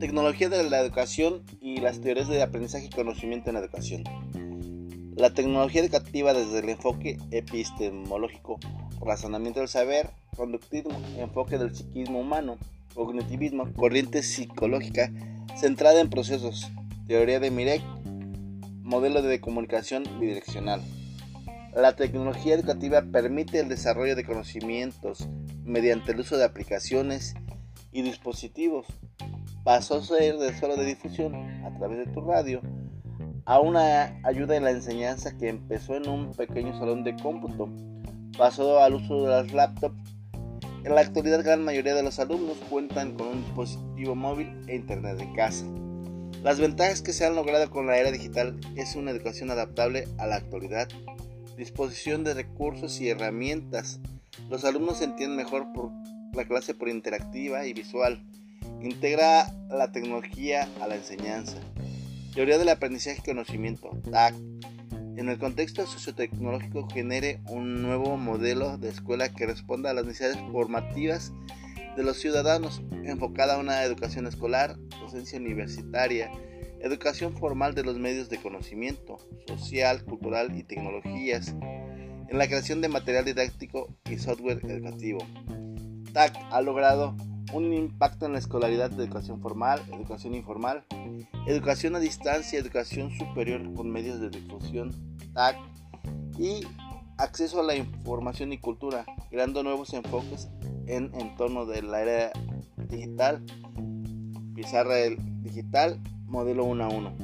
[0.00, 4.04] Tecnología de la educación y las teorías de aprendizaje y conocimiento en la educación.
[5.14, 8.58] La tecnología educativa desde el enfoque epistemológico,
[9.04, 12.56] razonamiento del saber, conductismo, enfoque del psiquismo humano,
[12.94, 15.12] cognitivismo, corriente psicológica
[15.60, 16.72] centrada en procesos,
[17.06, 17.82] teoría de Mirek,
[18.82, 20.80] modelo de comunicación bidireccional.
[21.74, 25.28] La tecnología educativa permite el desarrollo de conocimientos
[25.62, 27.34] mediante el uso de aplicaciones
[27.92, 28.86] y dispositivos
[29.70, 31.32] pasó a ser de solo de difusión
[31.64, 32.60] a través de tu radio
[33.44, 37.68] a una ayuda en la enseñanza que empezó en un pequeño salón de cómputo,
[38.36, 40.16] pasó al uso de las laptops.
[40.82, 45.16] En la actualidad gran mayoría de los alumnos cuentan con un dispositivo móvil e internet
[45.18, 45.64] de casa.
[46.42, 50.26] Las ventajas que se han logrado con la era digital es una educación adaptable a
[50.26, 50.88] la actualidad,
[51.56, 54.00] disposición de recursos y herramientas.
[54.48, 55.92] Los alumnos entienden mejor por
[56.34, 58.20] la clase por interactiva y visual
[58.82, 61.58] Integra la tecnología a la enseñanza.
[62.34, 64.34] Teoría del aprendizaje y conocimiento, TAC.
[65.16, 70.38] En el contexto sociotecnológico genere un nuevo modelo de escuela que responda a las necesidades
[70.50, 71.32] formativas
[71.96, 76.30] de los ciudadanos, enfocada a una educación escolar, docencia universitaria,
[76.80, 81.48] educación formal de los medios de conocimiento, social, cultural y tecnologías,
[82.28, 85.18] en la creación de material didáctico y software educativo.
[86.12, 87.16] TAC ha logrado
[87.52, 90.84] un impacto en la escolaridad de educación formal, educación informal,
[91.46, 94.94] educación a distancia, educación superior con medios de difusión,
[95.34, 95.56] TAC
[96.38, 96.66] y
[97.18, 100.48] acceso a la información y cultura, creando nuevos enfoques
[100.86, 102.32] en entorno de la era
[102.88, 103.44] digital,
[104.54, 104.96] pizarra
[105.42, 107.16] digital, modelo 1 a 1.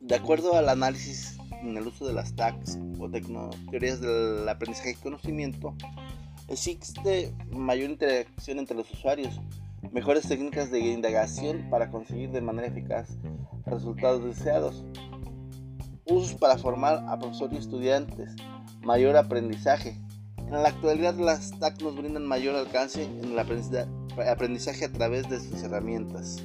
[0.00, 4.94] De acuerdo al análisis en el uso de las TACs o teorías del aprendizaje y
[4.94, 5.74] conocimiento,
[6.50, 9.40] Existe mayor interacción entre los usuarios,
[9.92, 13.16] mejores técnicas de indagación para conseguir de manera eficaz
[13.66, 14.84] resultados deseados,
[16.06, 18.34] usos para formar a profesores y estudiantes,
[18.82, 19.96] mayor aprendizaje.
[20.38, 25.38] En la actualidad las TAC nos brindan mayor alcance en el aprendizaje a través de
[25.38, 26.42] sus herramientas.